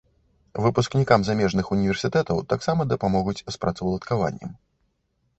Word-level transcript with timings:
Выпускнікам 0.65 1.19
замежных 1.25 1.65
універсітэтаў 1.75 2.41
таксама 2.53 2.81
дапамогуць 2.93 3.35
з 3.41 3.53
працаўладкаваннем. 3.65 4.51